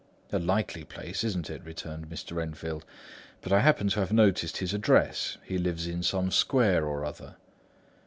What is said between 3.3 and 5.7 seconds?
"But I happen to have noticed his address; he